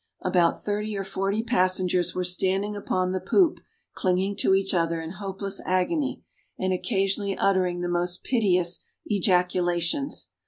About 0.23 0.59
thirty 0.59 0.97
or 0.97 1.03
forty 1.03 1.43
passengers 1.43 2.15
were 2.15 2.23
standing 2.23 2.75
upon 2.75 3.11
the 3.11 3.19
poop 3.21 3.59
clinging 3.93 4.35
to 4.37 4.55
each 4.55 4.73
other 4.73 4.99
in 4.99 5.11
hopeless 5.11 5.61
agony, 5.63 6.23
and 6.57 6.73
occasionally 6.73 7.37
uttering 7.37 7.81
the 7.81 7.87
most 7.87 8.23
piteous 8.23 8.79
ejaculations. 9.05 10.31